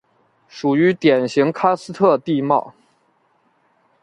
[0.49, 2.73] 属于典型喀斯特地貌。